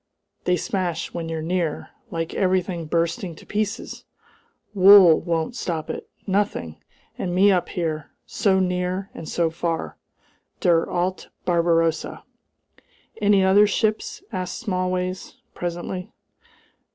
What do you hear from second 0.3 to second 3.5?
They smash when you're near! Like everything bursting to